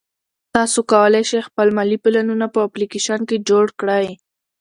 [0.55, 4.07] تاسو کولای شئ خپل مالي پلانونه په اپلیکیشن کې جوړ کړئ.